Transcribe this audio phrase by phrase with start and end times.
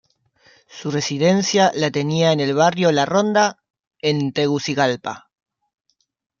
[0.67, 3.59] Su residencia la tenía en el Barrio La Ronda
[4.01, 5.29] en Tegucigalpa.